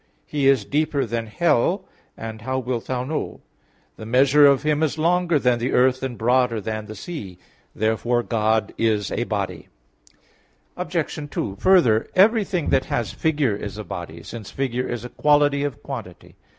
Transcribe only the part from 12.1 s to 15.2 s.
everything that has figure is a body, since figure is a